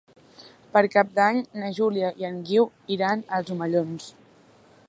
[0.77, 2.67] Per Cap d'Any na Júlia i en Guiu
[2.99, 4.13] iran als Omellons.